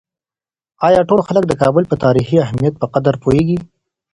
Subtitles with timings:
[0.87, 3.57] آیا ټول خلک د کابل د تاریخي اهمیت په قدر پوهېږي؟